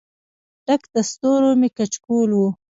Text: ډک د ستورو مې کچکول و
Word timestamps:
ډک 0.65 0.81
د 0.93 0.97
ستورو 1.11 1.49
مې 1.59 1.69
کچکول 1.77 2.29
و 2.35 2.41